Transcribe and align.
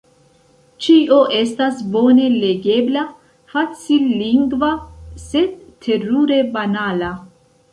Ĉio 0.83 1.17
estas 1.39 1.83
bone 1.95 2.25
legebla, 2.45 3.03
facillingva, 3.53 4.71
sed– 5.27 5.55
terure 5.87 6.41
banala! 6.57 7.13